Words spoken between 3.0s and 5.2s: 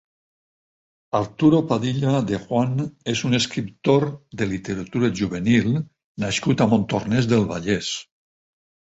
és un escriptor de literatura